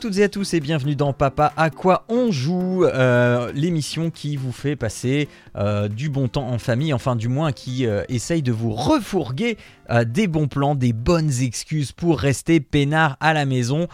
[0.00, 4.36] Toutes et à tous et bienvenue dans Papa à quoi on joue, euh, l'émission qui
[4.36, 8.40] vous fait passer euh, du bon temps en famille, enfin du moins qui euh, essaye
[8.40, 9.58] de vous refourguer
[10.06, 13.88] des bons plans, des bonnes excuses pour rester peinard à la maison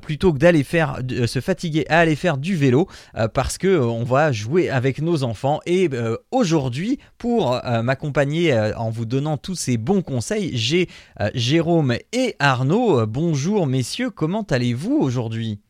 [0.00, 2.88] plutôt que d'aller faire se fatiguer à aller faire du vélo
[3.34, 5.88] parce que on va jouer avec nos enfants et
[6.30, 10.88] aujourd'hui pour m'accompagner en vous donnant tous ces bons conseils, j'ai
[11.34, 13.06] Jérôme et Arnaud.
[13.06, 15.60] bonjour messieurs, comment allez-vous aujourd'hui?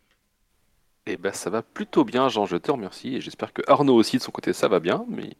[1.06, 3.16] Eh ben ça va plutôt bien, Jean, je te remercie.
[3.16, 5.04] Et j'espère que Arnaud aussi de son côté ça va bien.
[5.08, 5.30] Mais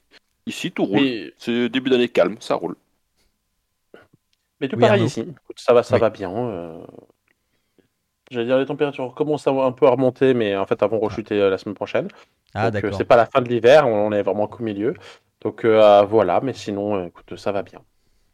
[0.47, 1.33] ici tout roule.
[1.39, 2.77] C'est début d'année calme, ça roule.
[4.63, 5.27] Mais tout pareil ici.
[5.57, 6.31] ça va, ça va bien.
[6.31, 6.81] Euh...
[8.31, 11.39] J'allais dire les températures commencent un peu à remonter, mais en fait elles vont rechuter
[11.39, 12.09] euh, la semaine prochaine.
[12.55, 12.95] Ah euh, d'accord.
[12.95, 14.95] c'est pas la fin de l'hiver, on est vraiment qu'au milieu.
[15.43, 17.81] Donc euh, voilà, mais sinon, écoute, ça va bien.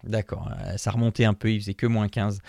[0.05, 2.41] D'accord, ça remontait un peu, il faisait que moins 15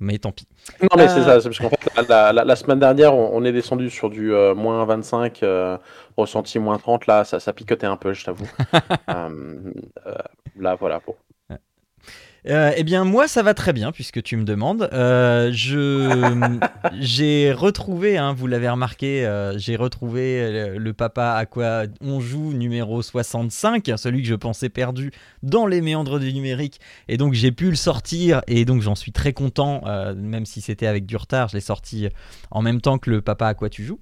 [0.00, 0.46] mais tant pis.
[0.82, 4.32] Non, mais c'est ça, parce qu'en fait, la, semaine dernière, on, est descendu sur du
[4.32, 5.78] euh, moins 25, euh,
[6.16, 8.50] ressenti moins 30, là, ça, ça picotait un peu, je t'avoue.
[9.08, 10.14] Euh,
[10.58, 11.14] là, voilà, bon.
[12.48, 14.88] Euh, eh bien, moi, ça va très bien, puisque tu me demandes.
[14.92, 16.58] Euh, je
[17.00, 22.52] j'ai retrouvé, hein, vous l'avez remarqué, euh, j'ai retrouvé le, papa à quoi on joue
[22.52, 25.10] numéro 65, celui que je pensais perdu
[25.42, 29.12] dans les méandres du numérique, et donc j'ai pu le sortir, et donc j'en suis
[29.12, 29.82] très content,
[30.16, 32.08] même si c'était avec du retard, je l'ai sorti
[32.50, 33.98] en même temps que le papa à quoi tu joues.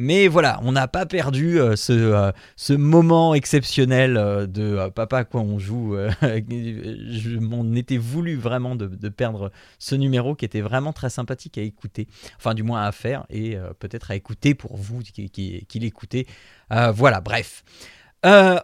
[0.00, 5.24] Mais voilà, on n'a pas perdu euh, ce, euh, ce, moment exceptionnel euh, de papa
[5.24, 5.96] quoi on joue.
[6.22, 7.64] je m'en
[7.98, 9.50] voulu vraiment de, perdre
[9.80, 12.06] ce numéro qui était vraiment très sympathique à écouter,
[12.36, 16.28] enfin du moins à faire et peut-être à écouter pour vous qui, qui, l'écoutez.
[16.70, 17.64] voilà, bref.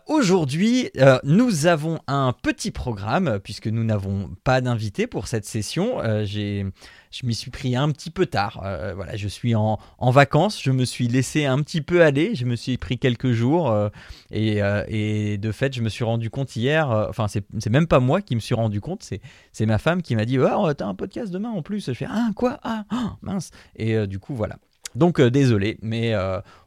[0.07, 0.91] Aujourd'hui,
[1.23, 6.01] nous avons un petit programme puisque nous n'avons pas d'invité pour cette session.
[6.25, 6.67] J'ai
[7.15, 8.61] je m'y suis pris un petit peu tard.
[8.65, 12.45] Euh, voilà, je suis en, vacances, je me suis laissé un petit peu aller, je
[12.45, 13.89] me suis pris quelques jours euh,
[14.33, 18.21] euh, et, de fait, je me suis rendu compte hier, enfin, c'est même pas moi
[18.21, 19.09] qui me suis rendu compte,
[19.53, 21.87] c'est ma femme qui m'a dit oh, T'as un podcast demain en plus.
[21.87, 22.59] Je fais Ah, quoi?
[22.65, 23.51] Ah, oh, mince.
[23.77, 24.57] Et du coup, voilà.
[24.95, 26.15] Donc désolé, mais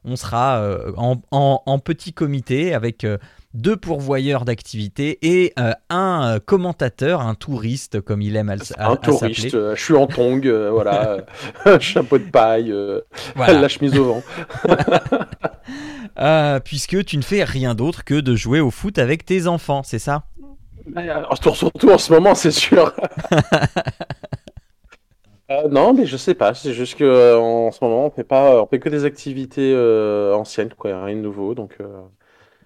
[0.04, 0.62] on sera
[0.98, 3.06] en, en, petit comité avec
[3.58, 8.92] deux pourvoyeurs d'activités et euh, un euh, commentateur, un touriste comme il aime à, à,
[8.92, 11.18] Un touriste, euh, je suis en tong, voilà,
[11.80, 12.74] chapeau de paille,
[13.36, 14.24] la chemise au vent.
[16.64, 20.00] puisque tu ne fais rien d'autre que de jouer au foot avec tes enfants, c'est
[20.00, 20.24] ça?
[21.54, 22.94] Surtout en ce moment, c'est sûr.
[25.70, 26.54] Non, mais je sais pas.
[26.54, 29.76] C'est juste que en ce moment, on fait pas, on fait que des activités
[30.34, 31.56] anciennes, quoi, rien de nouveau.
[31.56, 31.78] Donc,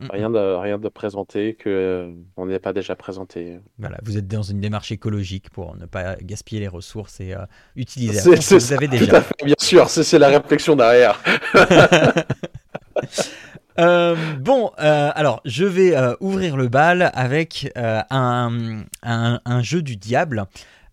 [0.09, 3.59] Rien de, rien de présenté que euh, on n'est pas déjà présenté.
[3.77, 7.45] Voilà, vous êtes dans une démarche écologique pour ne pas gaspiller les ressources et euh,
[7.75, 9.23] utiliser ce que vous avez déjà.
[9.43, 11.21] bien sûr, c'est la réflexion derrière.
[13.79, 20.45] Euh, bon, alors je vais ouvrir le bal avec un, un, jeu du diable.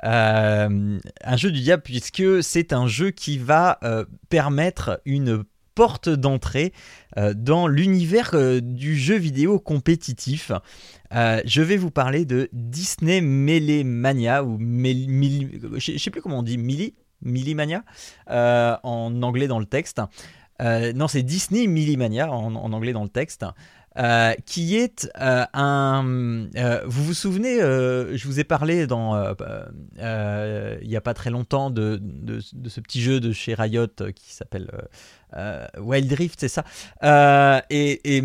[0.02, 3.78] Un jeu du diable puisque c'est un jeu qui va
[4.28, 5.44] permettre une
[5.78, 6.72] porte d'entrée
[7.18, 10.50] euh, dans l'univers euh, du jeu vidéo compétitif.
[11.14, 16.42] Euh, je vais vous parler de Disney Melee Mania ou je sais plus comment on
[16.42, 16.94] dit, Mili,
[17.54, 17.84] Mania
[18.26, 20.02] en anglais dans le texte.
[20.58, 23.46] non, c'est Disney Millimania en, en anglais dans le texte.
[23.98, 26.46] Euh, qui est euh, un...
[26.54, 31.98] Euh, vous vous souvenez, je vous ai parlé il n'y a pas très longtemps de,
[32.00, 34.70] de, ce petit jeu de chez Riot qui s'appelle
[35.80, 36.64] Wild Rift, c'est ça
[37.70, 38.22] et, et,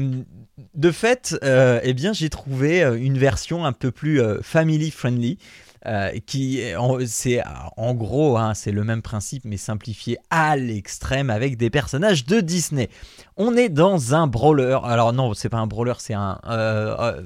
[0.75, 5.40] de fait, eh bien, j'ai trouvé une version un peu plus family friendly.
[5.85, 6.62] Euh, qui
[7.07, 7.44] c'est
[7.75, 12.39] en gros hein, c'est le même principe mais simplifié à l'extrême avec des personnages de
[12.39, 12.89] Disney.
[13.35, 14.77] On est dans un brawler.
[14.85, 17.21] Alors non, c'est pas un brawler, c'est un euh,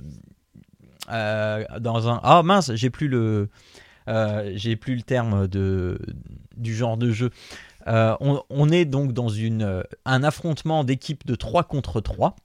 [1.12, 3.50] euh, dans un ah mince, j'ai plus le
[4.56, 6.00] j'ai plus le terme de
[6.56, 7.30] du genre de jeu.
[7.86, 12.36] On, on, est donc dans une, un affrontement d'équipe de 3 contre 3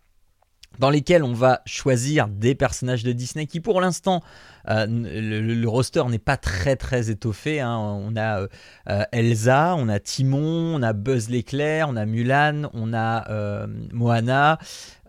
[0.79, 4.23] dans lesquels on va choisir des personnages de Disney qui pour l'instant
[4.69, 7.61] euh, le, roster n'est pas très très étoffé.
[7.61, 7.77] Hein.
[7.77, 8.47] On a
[8.89, 13.67] euh, Elsa, on a Timon, on a Buzz l'éclair, on a Mulan, on a euh,
[13.93, 14.59] Moana,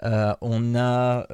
[0.01, 1.27] on a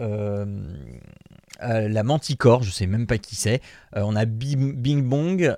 [1.62, 3.62] la Manticore, je sais même pas qui c'est.
[3.94, 5.56] on a Bing Bong,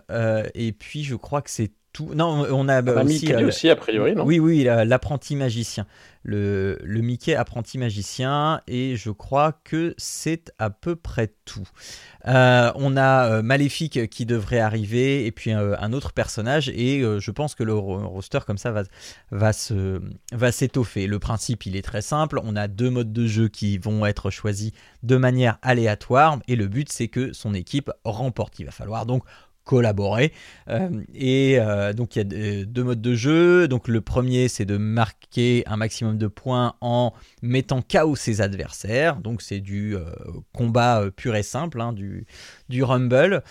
[0.55, 2.11] et puis je crois que c'est tout.
[2.13, 4.23] Non, on a bah, aussi, aussi, a priori, non?
[4.23, 5.85] Oui, oui, l'apprenti magicien.
[6.23, 11.67] Le, le, Mickey apprenti magicien, et je crois que c'est à peu près tout.
[12.27, 17.01] Euh, on a euh, Maléfique qui devrait arriver, et puis euh, un autre personnage, et
[17.01, 18.83] je pense que le roster comme ça va,
[19.31, 19.99] va, se,
[20.31, 21.07] va s'étoffer.
[21.07, 24.29] Le principe, il est très simple, on a deux modes de jeu qui vont être
[24.29, 28.59] choisis de manière aléatoire, et le but c'est que son équipe remporte.
[28.59, 29.23] Il va falloir donc
[29.63, 30.33] collaborer.
[30.69, 33.67] Euh, et euh, donc il y a deux modes de jeu.
[33.67, 39.17] Donc le premier c'est de marquer un maximum de points en mettant KO ses adversaires.
[39.17, 40.05] Donc c'est du euh,
[40.53, 42.25] combat pur et simple, hein, du,
[42.69, 43.43] du Rumble.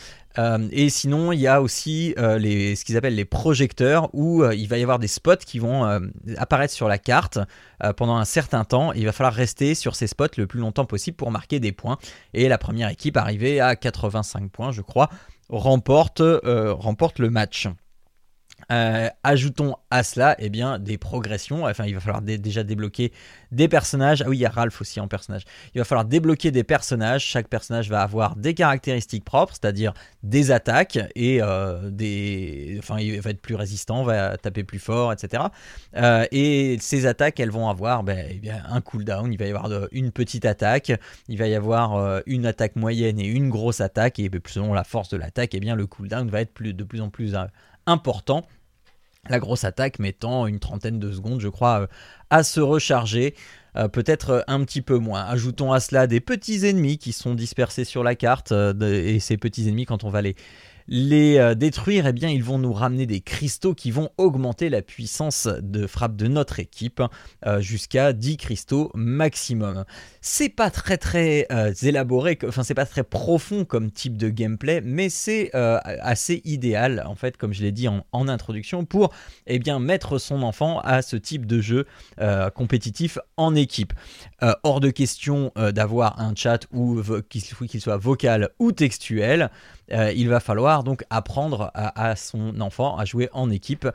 [0.72, 4.78] et sinon, il y a aussi les, ce qu'ils appellent les projecteurs, où il va
[4.78, 6.00] y avoir des spots qui vont
[6.36, 7.38] apparaître sur la carte
[7.96, 8.92] pendant un certain temps.
[8.92, 11.98] Il va falloir rester sur ces spots le plus longtemps possible pour marquer des points.
[12.32, 15.10] Et la première équipe arrivée à 85 points, je crois,
[15.50, 17.69] remporte, euh, remporte le match.
[18.70, 21.64] Euh, ajoutons à cela eh bien, des progressions.
[21.64, 23.12] Enfin, il va falloir déjà débloquer
[23.50, 24.22] des personnages.
[24.22, 25.43] Ah oui, il y a Ralph aussi en personnage.
[25.75, 27.25] Il va falloir débloquer des personnages.
[27.25, 32.76] Chaque personnage va avoir des caractéristiques propres, c'est-à-dire des attaques et euh, des.
[32.78, 35.44] Enfin, il va être plus résistant, va taper plus fort, etc.
[35.96, 39.32] Euh, et ces attaques, elles vont avoir ben, eh bien, un cooldown.
[39.32, 40.93] Il va y avoir une petite attaque,
[41.28, 44.20] il va y avoir une attaque moyenne et une grosse attaque.
[44.20, 47.00] Et ben, selon la force de l'attaque, eh bien, le cooldown va être de plus
[47.00, 47.34] en plus
[47.87, 48.46] important.
[49.28, 51.87] La grosse attaque mettant une trentaine de secondes, je crois, euh,
[52.31, 53.34] à se recharger.
[53.76, 55.22] Euh, peut-être euh, un petit peu moins.
[55.22, 58.52] Ajoutons à cela des petits ennemis qui sont dispersés sur la carte.
[58.52, 60.37] et ces petits ennemis, quand on va les,
[60.90, 64.82] les euh, détruire, eh bien, ils vont nous ramener des cristaux qui vont augmenter la
[64.82, 67.00] puissance de frappe de notre équipe
[67.46, 69.84] euh, jusqu'à 10 cristaux maximum.
[70.20, 74.81] C'est pas très très euh, élaboré, enfin c'est pas très profond comme type de gameplay,
[74.81, 79.12] mais c'est assez idéal en fait, comme je l'ai dit en, introduction, pour
[79.46, 81.86] eh bien mettre son enfant à ce type de jeu
[82.54, 83.93] compétitif en équipe.
[84.64, 89.50] hors de question d'avoir un chat ou qu'il soit vocal ou textuel.
[89.92, 93.90] Euh, il va falloir donc apprendre à, son enfant à jouer en équipe euh,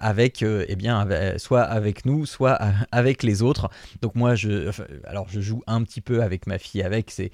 [0.00, 1.06] avec, euh, eh bien,
[1.38, 2.58] soit avec nous, soit
[2.92, 3.70] avec les autres.
[4.00, 4.70] Donc moi, je,
[5.06, 7.30] alors je joue un petit peu avec ma fille, avec c'est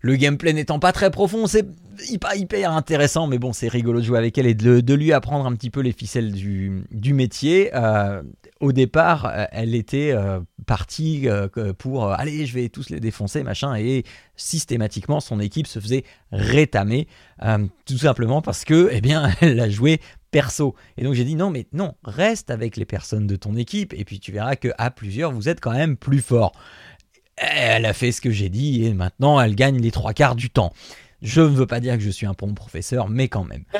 [0.00, 1.66] le gameplay n'étant pas très profond, c'est
[2.08, 5.46] hyper, hyper intéressant, mais bon, c'est rigolo de jouer avec elle et de, lui apprendre
[5.46, 7.70] un petit peu les ficelles du, métier.
[8.60, 10.14] au départ, elle était
[10.66, 11.28] partie
[11.78, 14.04] pour allez, je vais tous les défoncer, machin, et
[14.36, 17.08] systématiquement, son équipe se faisait rétamer,
[17.42, 20.00] euh, tout simplement parce que, eh bien, elle a joué
[20.30, 20.74] perso.
[20.96, 24.04] Et donc j'ai dit non, mais non, reste avec les personnes de ton équipe, et
[24.04, 26.52] puis tu verras que à plusieurs, vous êtes quand même plus fort.
[27.36, 30.50] Elle a fait ce que j'ai dit, et maintenant, elle gagne les trois quarts du
[30.50, 30.72] temps.
[31.22, 33.64] Je ne veux pas dire que je suis un bon professeur, mais quand même.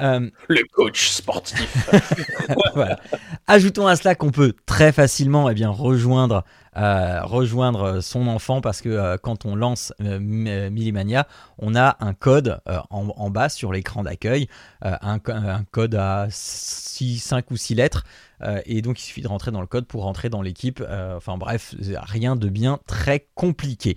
[0.00, 1.90] Euh, le coach sportif.
[2.74, 3.00] voilà.
[3.48, 6.44] Ajoutons à cela qu'on peut très facilement eh bien, rejoindre
[6.76, 11.26] euh, rejoindre son enfant parce que euh, quand on lance Millimania,
[11.58, 12.60] on a un code
[12.90, 14.46] en, bas sur l'écran d'accueil,
[14.82, 15.18] un,
[15.72, 18.04] code à 6, 5 ou 6 lettres.
[18.66, 20.82] Et donc il suffit de rentrer dans le code pour rentrer dans l'équipe.
[21.16, 23.96] enfin bref, rien de bien très compliqué.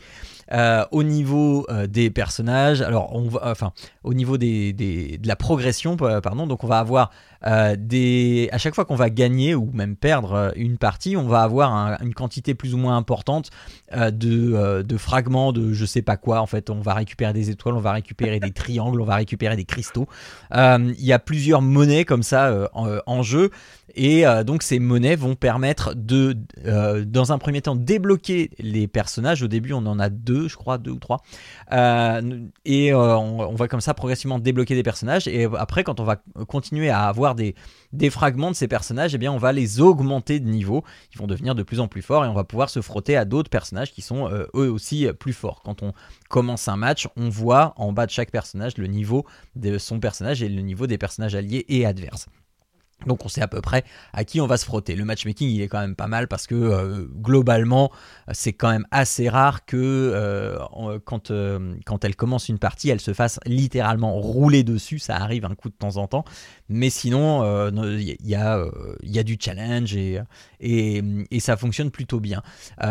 [0.91, 6.47] au niveau des personnages, alors on va, enfin au niveau des, de la progression, pardon,
[6.47, 7.11] donc on va avoir
[7.77, 12.01] des, à chaque fois qu'on va gagner ou même perdre une partie, on va avoir
[12.01, 13.49] une quantité plus ou moins importante
[13.93, 16.39] euh, de, euh, de, fragments de je sais pas quoi.
[16.39, 19.55] En fait, on va récupérer des étoiles, on va récupérer des triangles, on va récupérer
[19.55, 20.07] des cristaux.
[20.53, 23.51] Euh, il y a plusieurs monnaies comme ça en, jeu.
[23.95, 26.37] Et donc ces monnaies vont permettre de,
[27.03, 29.43] dans un premier temps, débloquer les personnages.
[29.43, 31.21] Au début, on en a deux, je crois, deux ou trois.
[32.65, 35.27] et on, va comme ça progressivement débloquer des personnages.
[35.27, 37.55] Et après, quand on va continuer à avoir des,
[37.93, 40.83] des fragments de ces personnages, eh bien, on va les augmenter de niveau.
[41.13, 43.25] Ils vont devenir de plus en plus forts et on va pouvoir se frotter à
[43.25, 45.61] d'autres personnages qui sont euh, eux aussi plus forts.
[45.63, 45.93] Quand on
[46.29, 50.43] commence un match, on voit en bas de chaque personnage le niveau de son personnage
[50.43, 52.27] et le niveau des personnages alliés et adverses.
[53.05, 54.95] Donc on sait à peu près à qui on va se frotter.
[54.95, 57.91] Le matchmaking il est quand même pas mal parce que euh, globalement
[58.31, 63.01] c'est quand même assez rare que euh, quand, euh, quand elle commence une partie elle
[63.01, 64.99] se fasse littéralement rouler dessus.
[64.99, 66.25] Ça arrive un coup de temps en temps.
[66.69, 67.41] Mais sinon
[67.97, 68.65] il y, a,
[69.03, 70.21] y a du challenge et,
[70.59, 72.43] et, ça fonctionne plutôt bien.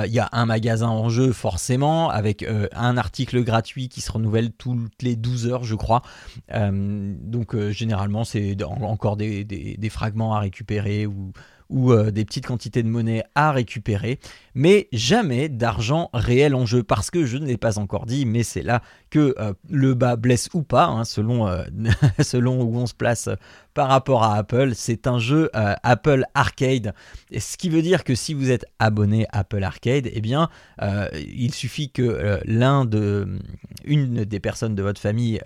[0.05, 4.52] Il y a un magasin en jeu forcément avec un article gratuit qui se renouvelle
[4.52, 6.02] toutes les 12 heures je crois.
[6.50, 11.33] donc généralement c'est encore des, des, des fragments à récupérer ou,
[11.71, 14.19] ou des petites quantités de monnaie à récupérer,
[14.55, 18.43] mais jamais d'argent réel en jeu, parce que je ne l'ai pas encore dit, mais
[18.43, 19.35] c'est là que
[19.69, 21.49] le bas blesse ou pas, hein, selon,
[22.21, 23.29] selon où on se place
[23.75, 24.73] par rapport à Apple.
[24.75, 26.95] C'est un jeu euh, Apple Arcade,
[27.37, 30.49] ce qui veut dire que si vous êtes abonné Apple Arcade, eh bien,
[30.83, 33.39] euh, il suffit que euh, l'un de,
[33.85, 35.41] une des personnes de votre famille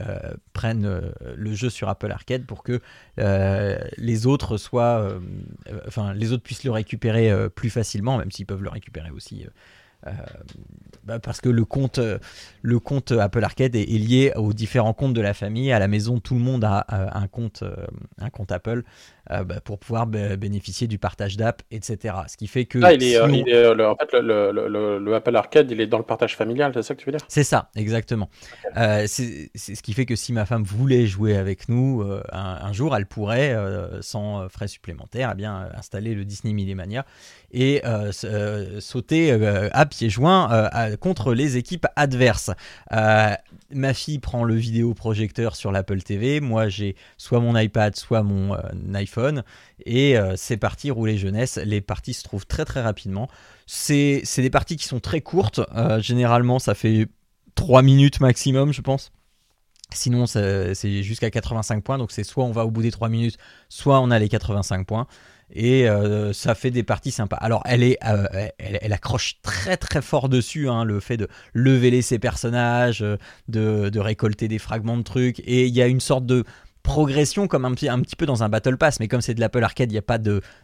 [0.53, 2.81] prenne le jeu sur Apple Arcade pour que
[3.17, 5.19] les autres soient,
[5.87, 9.51] enfin, les autres puissent le récupérer plus facilement, même s'ils peuvent le récupérer aussi euh,
[11.05, 12.01] bah, parce que le compte,
[12.63, 15.73] le compte Apple Arcade est, lié aux différents comptes de la famille.
[15.73, 17.75] À la maison, tout le monde a euh, un compte, euh,
[18.19, 18.85] un compte Apple.
[19.31, 22.15] Euh, bah, pour pouvoir bénéficier du partage d'app, etc.
[22.29, 22.79] Ce qui fait que.
[22.83, 26.05] Ah, il est, euh, euh, le, en fait, le, Apple Arcade, il est dans le
[26.05, 27.25] partage familial, c'est ça que tu veux dire?
[27.29, 28.29] C'est ça, exactement.
[28.75, 33.07] c'est ce qui fait que si ma femme voulait jouer avec nous un, jour, elle
[33.07, 33.57] pourrait,
[34.03, 37.07] sans frais supplémentaires, eh bien, installer le Disney Mania
[37.55, 37.83] et
[38.81, 39.33] sauter
[39.73, 40.69] à pieds joints
[41.01, 42.51] contre les équipes adverses.
[42.91, 46.41] ma fille prend le vidéoprojecteur sur l'Apple TV.
[46.41, 48.57] Moi, j'ai soit mon iPad, soit mon
[48.95, 49.43] iPhone
[49.85, 51.59] et euh, c'est parti, rouler jeunesse.
[51.65, 53.29] Les parties se trouvent très très rapidement.
[53.67, 55.61] C'est des parties qui sont très courtes.
[55.75, 57.07] Euh, généralement, ça fait
[57.55, 59.13] 3 minutes maximum, je pense.
[59.93, 61.99] Sinon, c'est jusqu'à 85 points.
[61.99, 64.87] Donc, c'est soit on va au bout des 3 minutes, soit on a les 85
[64.87, 65.07] points.
[65.53, 67.37] Et euh, ça fait des parties sympas.
[67.37, 67.99] Alors, elle, est,
[68.59, 73.01] elle, accroche très très fort dessus, hein, le fait de lever ses personnages,
[73.49, 75.41] de, de, récolter des fragments de trucs.
[75.41, 76.45] Et il y a une sorte de
[76.85, 79.41] progression comme un petit, un petit peu dans un Battle Pass, mais comme c'est de
[79.41, 80.19] l'Apple Arcade, il n'y a pas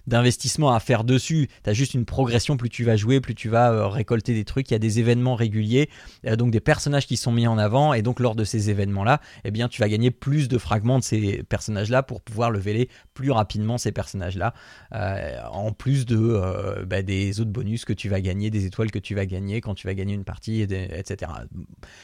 [0.06, 1.48] d'investissement à faire dessus.
[1.64, 4.44] Tu as juste une progression, plus tu vas jouer, plus tu vas euh, récolter des
[4.44, 4.70] trucs.
[4.70, 5.88] Il y a des événements réguliers,
[6.26, 9.22] euh, donc des personnages qui sont mis en avant, et donc lors de ces événements-là,
[9.44, 13.30] eh bien, tu vas gagner plus de fragments de ces personnages-là pour pouvoir leveler plus
[13.30, 14.52] rapidement ces personnages-là,
[14.94, 18.98] euh, en plus de bah, des autres bonus que tu vas gagner, des étoiles que
[18.98, 21.32] tu vas gagner quand tu vas gagner une partie, etc.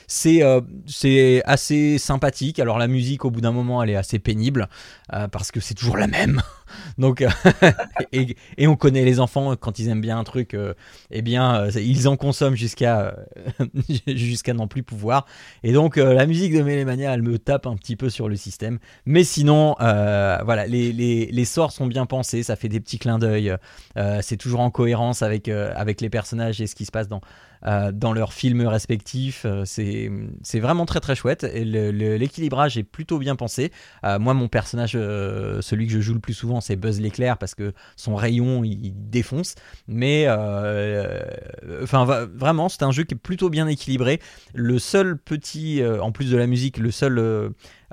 [0.07, 0.43] C'est
[0.87, 2.59] c'est assez sympathique.
[2.61, 4.69] Alors la musique, au bout d'un moment, elle est assez c'est pénible
[5.13, 6.43] euh, parce que c'est toujours la même.
[6.99, 7.29] Donc, euh,
[8.13, 10.75] et, on connaît les enfants quand ils aiment bien un truc, euh,
[11.11, 13.17] eh bien, ils en consomment jusqu'à
[14.07, 15.27] jusqu'à n'en plus pouvoir.
[15.63, 18.79] Et donc, la musique de Mélémania, elle me tape un petit peu sur le système.
[19.05, 23.55] Mais sinon, voilà, les, sorts sont bien pensés, ça fait des petits clins d'œil.
[24.21, 27.21] c'est toujours en cohérence avec, les personnages et ce qui se passe dans,
[27.67, 29.45] euh, leurs films respectifs.
[29.45, 31.45] Euh, c'est vraiment très très chouette.
[31.45, 33.73] Et l'équilibrage est plutôt bien pensé.
[34.05, 37.55] Euh, moi, mon personnage, celui que je joue le plus souvent, c'est Buzz l'éclair parce
[37.55, 39.55] que son rayon il défonce.
[39.89, 40.29] Mais
[41.83, 44.21] enfin, vraiment, c'est un jeu qui est plutôt bien équilibré.
[44.55, 47.19] Le seul petit, en plus de la musique, le seul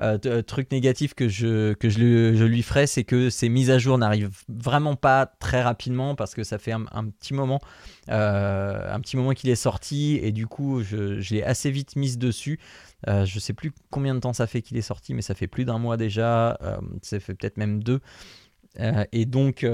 [0.02, 3.48] euh, euh, truc négatif que je, que je, lui, je lui ferai, c'est que ces
[3.48, 7.62] mises à jour n'arrivent vraiment pas très rapidement parce que ça fait un, petit moment,
[8.10, 12.18] euh, un petit moment qu'il est sorti et du coup je l'ai assez vite mise
[12.18, 12.60] dessus.
[13.08, 15.64] je sais plus combien de temps ça fait qu'il est sorti, mais ça fait plus
[15.66, 16.58] d'un mois déjà.
[17.04, 18.00] ça fait peut-être même deux.
[18.80, 19.66] Et donc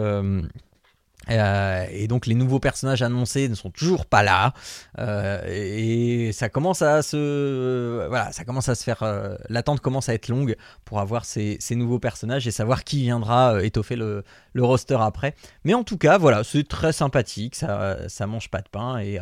[1.30, 4.54] euh, et donc les nouveaux personnages annoncés ne sont toujours pas là.
[4.98, 10.10] Euh, et ça commence à se voilà ça commence à se faire euh, l'attente commence
[10.10, 14.64] à être longue pour avoir ces, nouveaux personnages et savoir qui viendra étoffer le, le,
[14.64, 15.36] roster après.
[15.64, 19.20] Mais en tout cas voilà c'est très sympathique ça ça mange pas de pain et,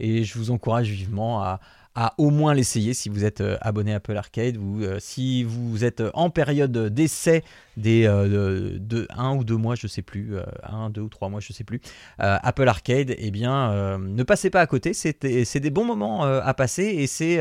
[0.00, 1.60] et je vous encourage vivement à
[2.18, 5.84] au moins l'essayer si vous êtes euh, abonné à Apple Arcade ou euh, si vous
[5.84, 7.44] êtes en période d'essai
[7.76, 11.40] des euh, de, un ou deux mois, je sais plus, un, deux ou trois mois,
[11.40, 11.80] je sais plus.
[12.18, 14.92] Apple Arcade, eh bien, ne passez pas à côté.
[14.92, 17.40] C'est des bons moments à passer et c'est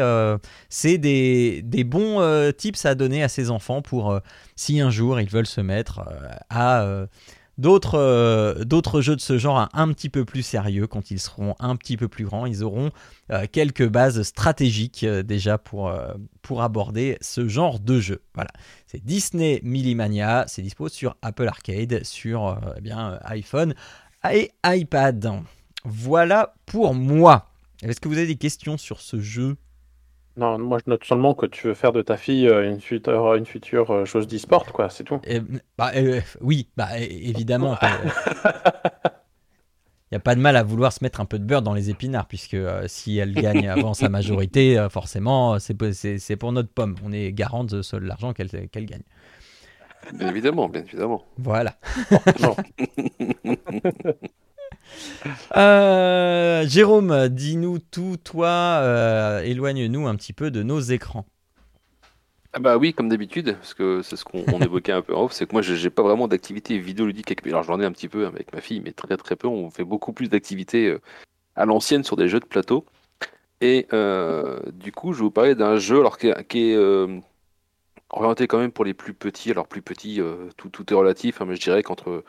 [0.70, 4.17] c'est des, des, bons tips à donner à ses enfants pour
[4.55, 6.01] si un jour ils veulent se mettre
[6.50, 7.08] à
[7.62, 11.53] D'autres, euh, d'autres jeux de ce genre un, petit peu plus sérieux, quand ils seront
[11.60, 12.89] un petit peu plus grands, ils auront
[13.32, 15.94] euh, quelques bases stratégiques euh, déjà pour,
[16.41, 18.24] pour aborder ce genre de jeu.
[18.34, 18.50] Voilà,
[18.88, 23.75] c'est Disney Millimania, c'est dispo sur Apple Arcade, sur eh bien, iPhone
[24.27, 25.32] et iPad.
[25.86, 27.51] Voilà pour moi.
[27.84, 29.56] Est-ce que vous avez des questions sur ce jeu?
[30.38, 33.36] Non, moi je note seulement que tu veux faire de ta fille euh, une future,
[33.36, 35.20] une future euh, chose d'e-sport, quoi, c'est tout.
[35.78, 37.78] bah, euh, oui, bah, évidemment.
[37.82, 37.90] Il
[40.14, 41.90] n'y a pas de mal à vouloir se mettre un peu de beurre dans les
[41.90, 42.58] épinards, puisque
[42.88, 46.96] si elle gagne avant sa majorité, forcément, c'est pour notre pomme.
[47.04, 49.04] On est garant de l'argent qu'elle gagne.
[50.14, 51.24] Bien évidemment, bien évidemment.
[51.38, 51.76] Voilà.
[55.55, 61.25] Euh, Jérôme, dis-nous tout, toi, euh, éloigne-nous un petit peu de nos écrans.
[62.53, 65.33] ah bah oui, comme d'habitude, parce que c'est ce qu'on évoquait un peu en off,
[65.33, 67.33] c'est que moi j'ai pas vraiment d'activité vidéoludique.
[67.45, 69.48] Alors j'en ai un petit peu avec ma fille, mais très très peu.
[69.48, 71.01] On fait beaucoup plus d'activités euh,
[71.55, 72.86] à l'ancienne sur des jeux de plateau.
[73.62, 73.88] Et
[74.74, 76.77] du coup, je vais vous parler d'un jeu alors qui est,
[78.10, 79.51] orienté quand même pour les plus petits.
[79.51, 80.19] Alors plus petits,
[80.57, 82.24] tout, tout est relatif, hein, mais je dirais qu'entre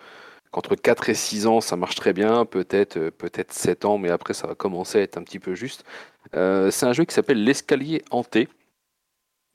[0.53, 4.35] qu'entre 4 et 6 ans, ça marche très bien, peut-être peut-être 7 ans, mais après
[4.35, 5.85] ça va commencer à être un petit peu juste.
[6.33, 8.49] c'est un jeu qui s'appelle L'escalier hanté.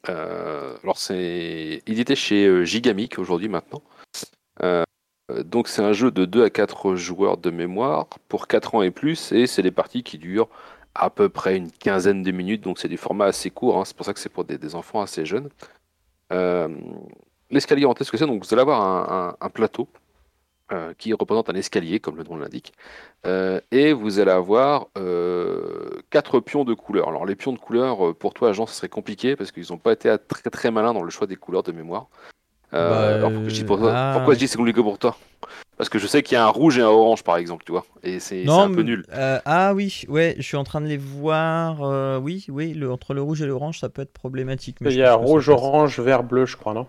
[0.09, 3.81] Euh, alors c'est, il était chez euh, Gigamic aujourd'hui maintenant.
[4.63, 4.83] Euh,
[5.43, 8.91] donc c'est un jeu de 2 à 4 joueurs de mémoire pour 4 ans et
[8.91, 10.49] plus et c'est des parties qui durent
[10.95, 13.85] à peu près une quinzaine de minutes donc c'est du format assez court, hein.
[13.85, 15.49] c'est pour ça que c'est pour des, enfants assez jeunes.
[17.49, 19.87] L'escalier test, ce que c'est, donc vous allez avoir un plateau
[20.73, 22.73] euh, qui représente un escalier, comme le nom l'indique.
[23.25, 27.07] Euh, et vous allez avoir euh, quatre pions de couleur.
[27.07, 29.93] Alors les pions de couleur, pour toi, agent, ce serait compliqué parce qu'ils n'ont pas
[29.93, 32.07] été très très malins dans le choix des couleurs de mémoire.
[32.73, 35.15] Bah, alors, pourquoi, je dis pourquoi je dis c'est compliqué pour toi?
[35.77, 37.71] Parce que je sais qu'il y a un rouge et un orange, par exemple, tu
[37.71, 37.85] vois.
[38.03, 39.05] Et c'est un peu nul.
[39.13, 42.21] ah oui, ouais, je suis en train de les voir.
[42.21, 44.79] oui, oui, le, entre le rouge et l'orange, ça peut être problématique.
[44.81, 46.87] Il y a rouge, orange, vert, bleu, je crois, non?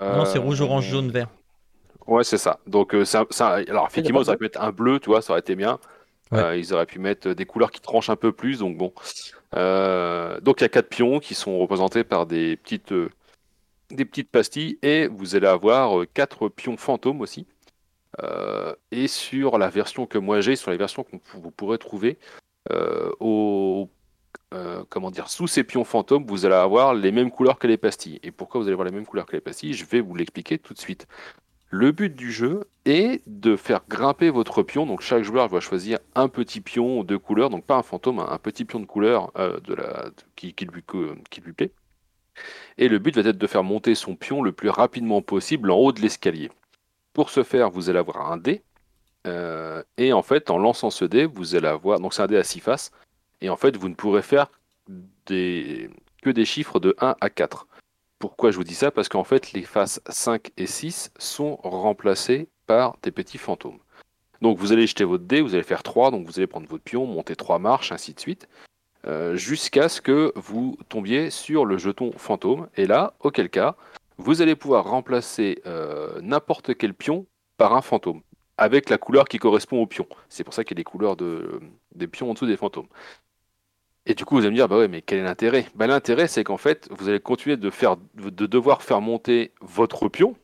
[0.00, 1.28] Non, c'est rouge, orange, jaune, vert.
[2.06, 2.60] Ouais, c'est ça.
[2.66, 3.26] Donc, euh, ça,
[3.68, 5.78] alors effectivement, ils auraient pu mettre un bleu, tu vois, ça aurait été bien.
[6.32, 8.92] Euh, ils auraient pu mettre des couleurs qui tranchent un peu plus, donc bon.
[9.54, 12.94] Euh, donc, il y a quatre pions qui sont représentés par des petites,
[13.90, 17.46] des petites pastilles, et vous allez avoir quatre pions fantômes aussi.
[18.92, 22.18] et sur la version que moi j'ai, sur les versions que vous pourrez trouver,
[23.20, 23.88] au,
[24.88, 28.20] comment dire, sous ces pions fantômes, vous allez avoir les mêmes couleurs que les pastilles.
[28.22, 30.58] Et pourquoi vous allez avoir les mêmes couleurs que les pastilles Je vais vous l'expliquer
[30.58, 31.06] tout de suite.
[31.68, 34.86] Le but du jeu est de faire grimper votre pion.
[34.86, 38.38] Donc chaque joueur va choisir un petit pion de couleur, donc pas un fantôme, un
[38.38, 40.06] petit pion de couleur euh, de la,
[40.36, 40.82] qui, lui,
[41.52, 41.72] plaît.
[42.78, 45.76] Et le but va être de faire monter son pion le plus rapidement possible en
[45.76, 46.50] haut de l'escalier.
[47.12, 48.62] Pour ce faire, vous allez avoir un dé.
[49.26, 51.98] Euh, et en fait, en lançant ce dé, vous allez avoir.
[51.98, 52.92] Donc c'est un dé à 6 faces.
[53.40, 54.50] Et en fait, vous ne pourrez faire
[55.26, 57.66] que des chiffres de 1 à 4.
[58.18, 58.90] Pourquoi je vous dis ça?
[58.90, 63.78] Parce qu'en fait, les faces 5 et 6 sont remplacées par des petits fantômes.
[64.42, 66.84] Donc vous allez jeter votre dé, vous allez faire 3, donc vous allez prendre votre
[66.84, 68.48] pion, monter 3 marches, ainsi de suite,
[69.06, 72.68] euh, jusqu'à ce que vous tombiez sur le jeton fantôme.
[72.76, 73.76] Et là, auquel cas,
[74.18, 77.26] vous allez pouvoir remplacer euh, n'importe quel pion
[77.58, 78.22] par un fantôme,
[78.56, 80.06] avec la couleur qui correspond au pion.
[80.28, 81.60] C'est pour ça qu'il y a des couleurs de,
[81.94, 82.88] des pions en dessous des fantômes.
[84.06, 85.66] Et du coup, vous allez me dire, bah ouais, mais quel est l'intérêt?
[85.74, 87.70] Bah, L'intérêt, c'est qu'en fait, vous allez continuer de,
[88.46, 90.36] devoir faire monter votre pion,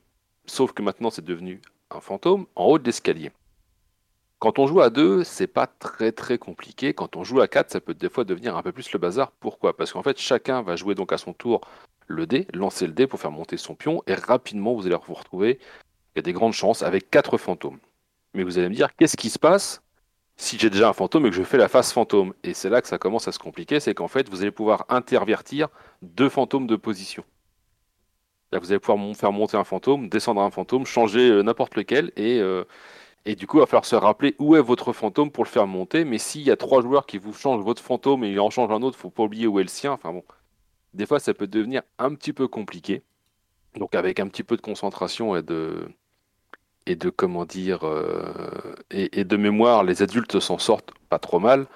[0.46, 3.30] sauf que maintenant, c'est devenu un fantôme, en haut de l'escalier.
[4.40, 6.92] Quand on joue à deux, c'est pas très très compliqué.
[6.92, 9.30] Quand on joue à quatre, ça peut des fois devenir un peu plus le bazar.
[9.30, 9.76] Pourquoi?
[9.76, 11.60] Parce qu'en fait, chacun va jouer donc à son tour
[12.08, 15.14] le dé, lancer le dé pour faire monter son pion, et rapidement, vous allez vous
[15.14, 15.60] retrouver,
[16.14, 17.78] il y a des grandes chances, avec quatre fantômes.
[18.34, 19.82] Mais vous allez me dire, qu'est-ce qui se passe?
[20.36, 22.34] Si j'ai déjà un fantôme et que je fais la face fantôme.
[22.42, 24.86] Et c'est là que ça commence à se compliquer, c'est qu'en fait, vous allez pouvoir
[24.88, 25.68] intervertir
[26.02, 27.24] deux fantômes de position.
[28.50, 32.12] Là, vous allez pouvoir faire monter un fantôme, descendre un fantôme, changer euh, n'importe lequel,
[32.16, 32.64] et, euh,
[33.24, 35.66] et du coup, il va falloir se rappeler où est votre fantôme pour le faire
[35.66, 36.04] monter.
[36.04, 38.70] Mais s'il y a trois joueurs qui vous changent votre fantôme et il en change
[38.70, 39.92] un autre, faut pas oublier où est le sien.
[39.92, 40.24] Enfin bon,
[40.92, 43.02] des fois, ça peut devenir un petit peu compliqué.
[43.76, 45.88] Donc, avec un petit peu de concentration et de,
[46.86, 51.66] et de comment dire euh, et, de mémoire, les adultes s'en sortent pas trop mal.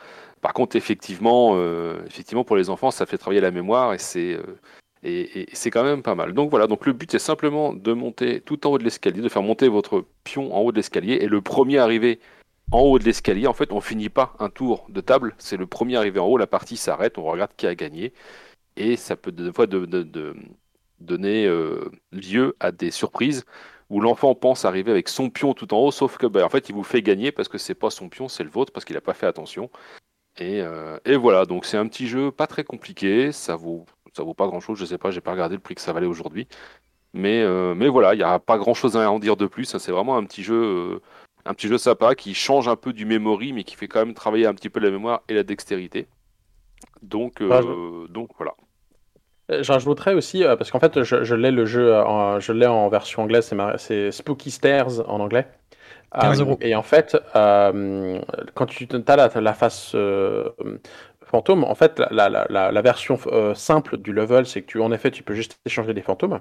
[0.43, 4.35] Par contre, effectivement, euh, effectivement, pour les enfants, ça fait travailler la mémoire et c'est
[4.35, 4.59] euh,
[5.03, 6.33] et, c'est quand même pas mal.
[6.33, 9.29] Donc voilà, donc le but c'est simplement de monter tout en haut de l'escalier, de
[9.29, 12.21] faire monter votre pion en haut de l'escalier et le premier arrivé
[12.73, 15.67] en haut de l'escalier, en fait, on finit pas un tour de table, c'est le
[15.67, 18.13] premier arrivé en haut, la partie s'arrête, on regarde qui a gagné
[18.77, 21.49] et ça peut des fois donner
[22.13, 23.45] lieu à des surprises
[23.91, 26.69] où l'enfant pense arriver avec son pion tout en haut, sauf que bah, en fait
[26.69, 28.95] il vous fait gagner parce que c'est pas son pion, c'est le vôtre parce qu'il
[28.95, 29.71] n'a pas fait attention.
[30.39, 34.23] Et, euh, et voilà, donc c'est un petit jeu pas très compliqué, ça vaut ça
[34.23, 36.07] vaut pas grand chose, je sais pas, j'ai pas regardé le prix que ça valait
[36.07, 36.49] aujourd'hui.
[37.13, 39.77] Mais, euh, mais voilà, il n'y a pas grand chose à en dire de plus,
[39.77, 41.01] c'est vraiment un petit jeu euh,
[41.45, 44.15] un petit jeu sympa qui change un peu du memory mais qui fait quand même
[44.15, 46.09] travailler un petit peu la mémoire et la dextérité.
[47.03, 47.61] Donc, ah,
[48.09, 48.55] donc voilà.
[49.51, 52.89] Euh, j'ajouterais aussi, euh, parce qu'en fait, je, l'ai le jeu, en, je l'ai en
[52.89, 55.47] version anglaise, c'est Spooky Stairs en anglais.
[56.19, 56.57] 15 euros.
[56.61, 59.95] Et en fait, quand tu as la, la face
[61.25, 63.19] fantôme, en fait, la, la, la version
[63.55, 66.41] simple du level, c'est que tu, en effet, tu peux juste échanger des fantômes.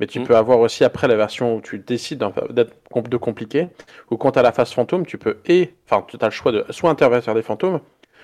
[0.00, 0.24] Mais tu mm.
[0.24, 2.74] peux avoir aussi après la version où tu décides d'être
[3.08, 3.68] de compliqué,
[4.10, 6.50] ou quand tu as la face fantôme, tu peux et, enfin, tu as le choix
[6.50, 7.80] de soit intervertir des fantômes,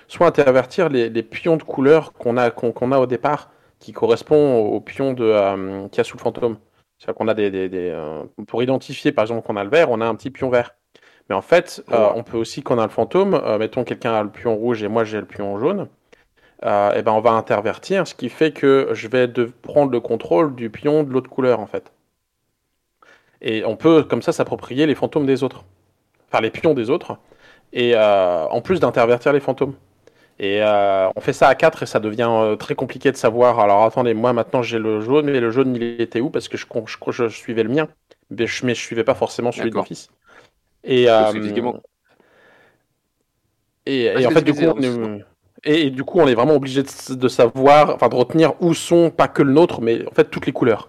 [0.07, 4.59] soit intervertir les, les pions de couleur qu'on a, qu'on a au départ qui correspond
[4.59, 6.57] au pion de, euh, qu'il y a sous le fantôme.
[6.97, 10.01] C'est-à-dire qu'on a des, des, euh, pour identifier par exemple qu'on a le vert, on
[10.01, 10.75] a un petit pion vert.
[11.29, 14.55] Mais en fait, on peut aussi qu'on a le fantôme, mettons quelqu'un a le pion
[14.55, 15.87] rouge et moi j'ai le pion jaune,
[16.63, 20.55] et ben on va intervertir, ce qui fait que je vais de prendre le contrôle
[20.55, 21.93] du pion de l'autre couleur en fait.
[23.41, 25.65] Et on peut comme ça s'approprier les fantômes des autres,
[26.31, 27.19] enfin les pions des autres,
[27.73, 29.75] et en plus d'intervertir les fantômes.
[30.39, 33.59] Et euh, on fait ça à 4 et ça devient euh, très compliqué de savoir.
[33.59, 36.29] Alors attendez, moi maintenant j'ai le jaune, mais le jaune il était où?
[36.29, 37.89] Parce que je, je, je, suivais le mien,
[38.29, 40.09] mais je, mais je suivais pas forcément celui de mon fils.
[40.85, 41.33] Et, euh,
[43.85, 45.25] et, et en fait, du coup, on est,
[45.65, 49.27] et, du coup, on est vraiment obligé de, savoir, enfin de retenir où sont pas
[49.27, 50.87] que le nôtre, mais en fait toutes les couleurs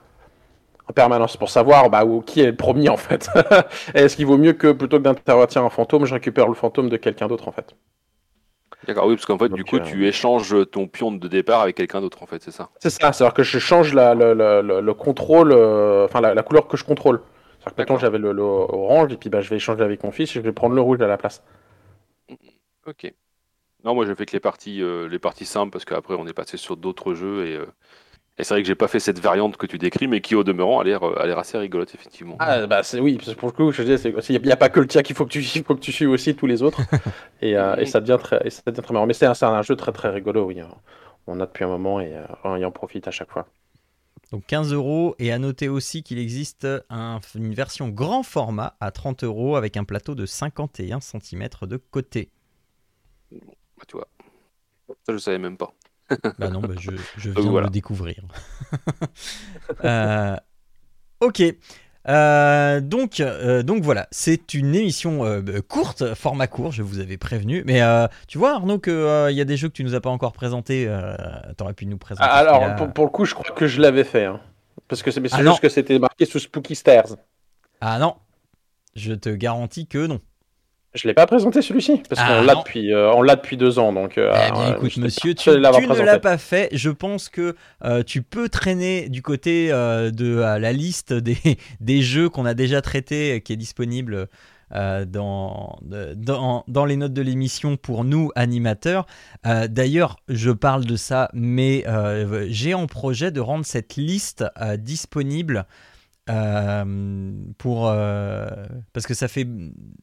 [0.89, 3.29] en permanence pour savoir bah, où, qui est le premier en fait.
[3.95, 6.97] Est-ce qu'il vaut mieux que plutôt que d'intervertir un fantôme, je récupère le fantôme de
[6.97, 7.75] quelqu'un d'autre en fait
[8.90, 11.76] D'accord, oui, parce qu'en fait, du coup, tu euh, échanges ton pion de départ avec
[11.76, 12.70] quelqu'un d'autre, en fait, c'est ça?
[12.81, 16.83] C'est ça, c'est-à-dire que je change la, le, contrôle, euh, enfin la, couleur que je
[16.83, 17.20] contrôle.
[17.61, 20.31] C'est-à-dire que maintenant j'avais le, orange, et puis bah, je vais échanger avec mon fils,
[20.31, 21.40] et je vais prendre le rouge à la place.
[22.85, 23.14] Ok.
[23.85, 26.33] Non, moi j'ai fait que les parties, euh, les parties simples, parce qu'après on est
[26.33, 27.61] passé sur d'autres jeux, et
[28.40, 30.44] et c'est vrai que j'ai pas fait cette variante que tu décris, mais qui au
[30.44, 32.37] demeurant a l'air, a l'air assez rigolote, effectivement.
[32.38, 33.92] Ah, bah c'est, oui, pour le coup, je dis,
[34.31, 35.92] il n'y a, pas que le tien qu'il faut que tu suives, faut que tu
[35.92, 36.81] suives aussi tous les autres.
[37.42, 39.07] et, euh, et, ça devient très, et ça devient très marrant.
[39.07, 40.61] Mais c'est un, un, jeu très très rigolo, oui.
[40.61, 40.68] Hein.
[41.26, 43.46] On a depuis un moment et euh, on en profite à chaque fois.
[44.33, 49.24] Donc 15 euros et à noter aussi qu'il existe une version grand format à 30
[49.24, 52.31] euros avec un plateau de 51 cm de côté.
[53.33, 54.09] Bah, tu vois,
[55.05, 55.74] ça je savais même pas
[56.38, 58.23] bah non, bah je, je, viens de le découvrir.
[59.85, 60.37] Euh,
[61.20, 61.42] ok.
[62.09, 65.23] Euh, donc, euh, donc voilà, c'est une émission
[65.68, 67.62] courte, format court, je vous avais prévenu.
[67.66, 67.81] Mais
[68.27, 68.92] tu vois, Arnaud, qu'il
[69.31, 70.90] il y a des jeux que tu nous as pas encore présentés.
[71.57, 72.29] tu aurais pu nous présenter.
[72.31, 74.25] Ah, alors, pour, le coup, je crois que je l'avais fait.
[74.25, 74.40] Hein.
[74.88, 77.16] Parce que c'est ah juste que c'était marqué sous Spooky Stairs.
[77.81, 78.16] Ah non,
[78.96, 80.20] je te garantis que non.
[80.92, 83.79] Je l'ai pas présenté celui-ci parce qu'on ah, l'a depuis, euh, on l'a depuis deux
[83.79, 84.18] ans donc.
[84.18, 86.68] Euh, eh bien, écoute, monsieur, tu, ne l'as pas fait.
[86.72, 91.38] Je pense que euh, tu peux traîner du côté de la liste des,
[91.81, 94.29] des jeux qu'on a déjà traités, qui est disponible
[94.72, 99.07] dans, dans, dans, les notes de l'émission pour nous animateurs.
[99.44, 101.85] D'ailleurs, je parle de ça, mais
[102.48, 104.44] j'ai en projet de rendre cette liste
[104.79, 105.66] disponible
[106.31, 108.47] euh, pour, euh,
[108.93, 109.47] parce que ça fait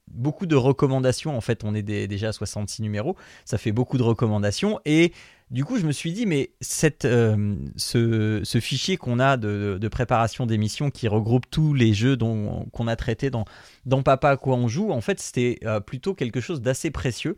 [0.08, 1.38] beaucoup de recommandations.
[1.38, 3.16] En fait, on est déjà à 66 numéros.
[3.46, 4.80] Ça fait beaucoup de recommandations.
[4.86, 5.13] Et
[5.52, 10.46] du coup, je me suis dit, mais cette, euh, ce, fichier qu'on a de, préparation
[10.46, 13.46] d'émissions qui regroupe tous les jeux qu'on a traités dans,
[13.86, 17.38] dans Papa à quoi on joue, en fait, c'était plutôt quelque chose d'assez précieux.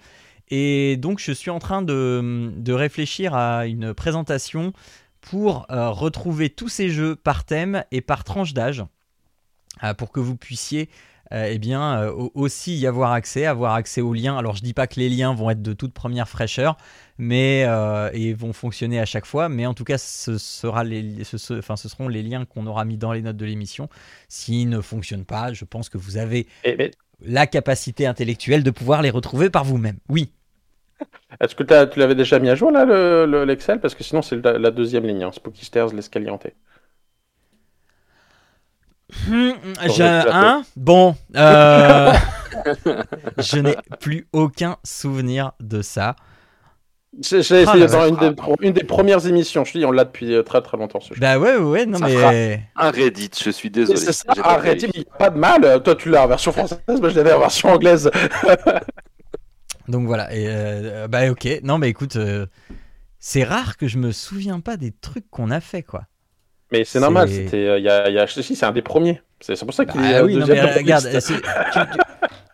[0.51, 4.73] Et donc, je suis en train de, de réfléchir à une présentation
[5.21, 8.83] pour euh, retrouver tous ces jeux par thème et par tranche d'âge,
[9.83, 10.89] euh, pour que vous puissiez
[11.31, 14.35] euh, eh bien, aussi y avoir accès, avoir accès aux liens.
[14.35, 16.75] Alors je dis pas que les liens vont être de toute première fraîcheur,
[17.19, 17.67] mais
[18.13, 21.75] et vont fonctionner à chaque fois, mais en tout cas ce, sera les, ce, enfin,
[21.75, 23.89] ce seront les liens qu'on aura mis dans les notes de l'émission.
[24.27, 26.89] S'ils ne fonctionnent pas, je pense que vous avez eh ben
[27.21, 29.97] la capacité intellectuelle de pouvoir les retrouver par vous-même.
[30.09, 30.31] Oui.
[31.39, 33.79] Est-ce que tu l'avais déjà mis à jour là, l'Excel?
[33.79, 35.31] Parce que sinon, c'est la, deuxième ligne, hein.
[35.31, 36.53] Spooky Stairs, l'escalier hanté.
[39.27, 39.51] Hmm,
[39.95, 40.63] j'ai un.
[40.75, 41.15] Bon.
[41.35, 42.13] Euh,
[43.37, 46.15] je n'ai plus aucun souvenir de ça.
[47.19, 49.65] J'ai essayé ah, dans une des, premières émissions.
[49.65, 50.99] Je dis, on l'a depuis euh, très très longtemps.
[50.99, 51.19] Ce jeu.
[51.19, 52.61] Bah ouais, ouais, non mais.
[52.75, 53.97] Un Reddit, je suis désolé.
[53.97, 55.81] C'est ça, un Reddit, mais pas de mal.
[55.81, 58.11] Toi, tu l'as en version française, moi je l'avais en version anglaise.
[59.89, 62.45] Donc voilà, et euh, bah ok, non mais écoute, euh,
[63.17, 66.05] c'est rare que je me souviens pas des trucs qu'on a fait quoi.
[66.71, 69.23] Mais c'est normal, c'était, euh, il y, a, c'est un des premiers.
[69.41, 71.07] C'est pour ça qu'il bah, oui, non, mais regarde,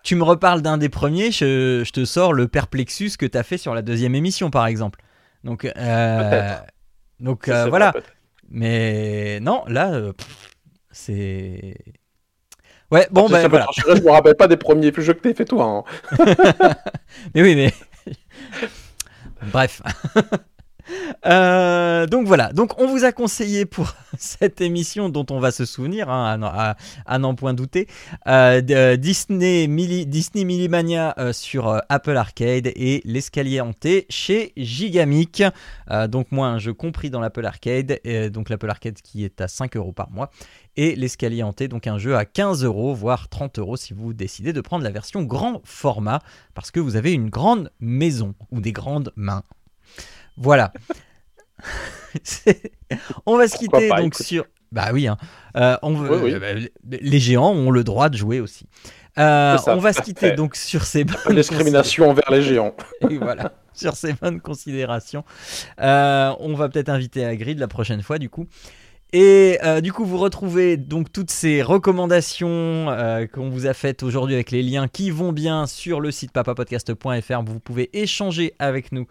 [0.03, 3.57] tu, me reparles d'un des premiers, je, te sors le perplexus que tu as fait
[3.57, 5.01] sur la deuxième émission par exemple.
[5.43, 5.69] Donc,
[7.19, 7.93] donc voilà.
[8.49, 9.91] Mais non, là,
[10.91, 11.75] c'est
[12.95, 13.67] Ouais, bon, ben voilà.
[13.75, 15.83] Je me rappelle pas des premiers jeux que t'as fait toi.
[16.15, 16.15] Hein.
[17.35, 17.73] mais oui, mais.
[19.51, 19.81] Bref.
[21.25, 25.65] Euh, donc voilà, donc on vous a conseillé pour cette émission dont on va se
[25.65, 26.39] souvenir, hein,
[27.05, 27.87] à, n'en point douter,
[28.27, 35.43] euh, euh, Disney, Mili, Disney Millimania sur Apple Arcade et l'escalier hanté chez Gigamic.
[36.09, 37.99] donc moi un jeu compris dans l'Apple Arcade,
[38.31, 40.29] donc l'Apple Arcade qui est à 5 euros par mois,
[40.77, 44.53] et l'escalier hanté, donc un jeu à 15 euros, voire 30 euros si vous décidez
[44.53, 46.21] de prendre la version grand format,
[46.53, 49.43] parce que vous avez une grande maison ou des grandes mains.
[50.37, 50.71] Voilà.
[53.25, 54.45] on va se quitter donc sur.
[54.71, 55.17] Bah oui, hein.
[55.55, 56.39] Euh, on veut...
[56.39, 56.47] Bah,
[56.89, 58.67] les géants ont le droit de jouer aussi.
[59.17, 62.75] Euh, on va se quitter donc sur ces bonnes discrimination envers les géants.
[63.09, 65.23] Et voilà, sur ces bonnes considérations.
[65.79, 68.47] Euh, on va peut-être inviter Agrid la prochaine fois du coup.
[69.13, 72.87] Et du coup, vous retrouvez donc toutes ces recommandations
[73.33, 77.41] qu'on vous a faites aujourd'hui avec les liens qui vont bien sur le site papapodcast.fr.
[77.45, 79.07] Vous pouvez échanger avec nous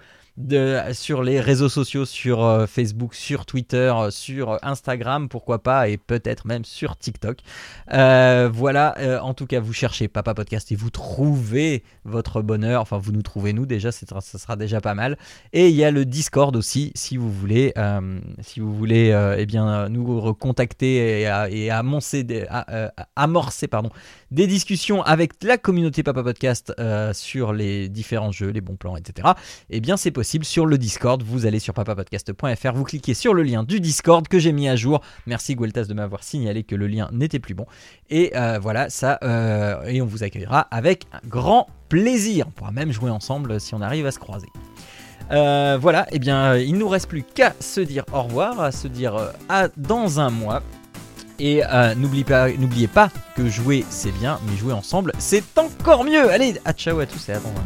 [0.92, 5.96] sur les réseaux sociaux, sur euh, Facebook, sur Twitter, euh, sur Instagram, pourquoi pas, et
[5.96, 7.38] peut-être même sur TikTok.
[7.92, 12.82] Euh, voilà, en tout cas, vous cherchez Papa Podcast et vous trouvez votre bonheur.
[12.82, 15.16] Enfin, vous nous trouvez nous déjà, ça sera déjà pas mal.
[15.52, 17.72] Et il y a le Discord aussi, si vous voulez,
[18.40, 22.24] si eh bien, nous recontacter et, amorcer,
[23.68, 23.90] pardon,
[24.30, 26.74] des discussions avec la communauté Papa Podcast
[27.12, 29.28] sur les différents jeux, les bons plans, etc.
[29.70, 31.22] Eh bien, c'est possible sur le Discord.
[31.22, 34.76] Vous allez sur papapodcast.fr, vous cliquez sur le lien du Discord que j'ai mis à
[34.76, 35.00] jour.
[35.26, 37.66] Merci Gueltas de m'avoir signalé que le lien n'était plus bon.
[38.10, 42.46] Et euh, voilà, ça, euh, et on vous accueillera avec un grand plaisir.
[42.48, 44.48] On pourra même jouer ensemble si on arrive à se croiser.
[45.30, 48.72] Euh, voilà, et eh bien, il nous reste plus qu'à se dire au revoir, à
[48.72, 49.16] se dire
[49.48, 50.62] à dans un mois.
[51.38, 51.62] Et
[51.96, 52.48] n'oubliez pas,
[52.92, 56.30] pas que jouer c'est bien, mais jouer ensemble c'est encore mieux.
[56.30, 57.62] Allez, à ciao à tous et à dans un mois.